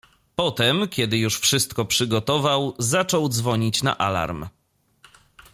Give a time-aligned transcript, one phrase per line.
[0.35, 4.45] "Potem kiedy już wszystko przygotował, zaczął dzwonić na alarm."